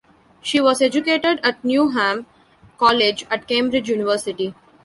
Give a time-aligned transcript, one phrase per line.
[0.41, 2.25] She was educated at Newnham
[2.79, 4.55] College at Cambridge University.